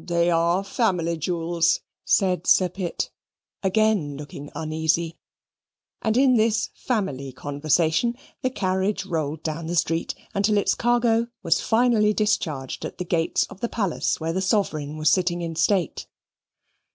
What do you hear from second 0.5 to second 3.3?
family jewels," said Sir Pitt,